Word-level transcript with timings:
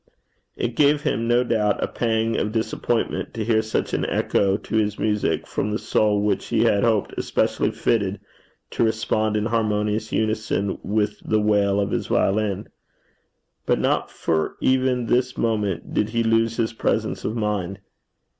It 0.55 0.75
gave 0.75 1.03
him, 1.03 1.27
no 1.27 1.43
doubt, 1.43 1.83
a 1.83 1.87
pang 1.87 2.35
of 2.35 2.51
disappointment 2.51 3.35
to 3.35 3.43
hear 3.45 3.61
such 3.61 3.93
an 3.93 4.03
echo 4.07 4.57
to 4.57 4.75
his 4.75 4.97
music 4.97 5.45
from 5.45 5.69
the 5.69 5.77
soul 5.77 6.19
which 6.23 6.47
he 6.47 6.63
had 6.63 6.83
hoped 6.83 7.13
especially 7.19 7.69
fitted 7.69 8.19
to 8.71 8.83
respond 8.83 9.37
in 9.37 9.45
harmonious 9.45 10.11
unison 10.11 10.79
with 10.81 11.19
the 11.23 11.39
wail 11.39 11.79
of 11.79 11.91
his 11.91 12.07
violin. 12.07 12.67
But 13.67 13.77
not 13.79 14.09
for 14.09 14.55
even 14.59 15.05
this 15.05 15.37
moment 15.37 15.93
did 15.93 16.09
he 16.09 16.23
lose 16.23 16.57
his 16.57 16.73
presence 16.73 17.23
of 17.23 17.35
mind. 17.35 17.77